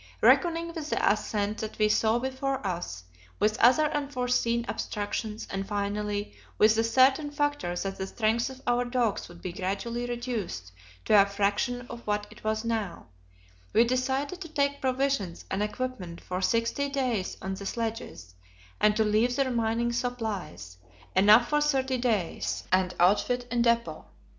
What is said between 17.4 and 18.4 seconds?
the sledges,